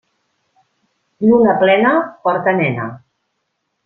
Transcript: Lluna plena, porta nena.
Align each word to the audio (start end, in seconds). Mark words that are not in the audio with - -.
Lluna 1.25 1.53
plena, 1.63 1.91
porta 2.23 2.55
nena. 2.61 2.89